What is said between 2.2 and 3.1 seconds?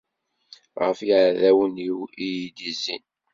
i yi-d-izzin.